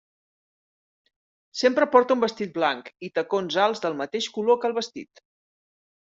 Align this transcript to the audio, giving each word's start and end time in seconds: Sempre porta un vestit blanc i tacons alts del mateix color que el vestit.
Sempre 1.59 1.87
porta 1.97 2.15
un 2.17 2.23
vestit 2.23 2.57
blanc 2.57 2.89
i 3.09 3.11
tacons 3.19 3.59
alts 3.67 3.85
del 3.85 4.01
mateix 4.01 4.31
color 4.41 4.61
que 4.65 4.69
el 4.73 4.77
vestit. 4.81 5.25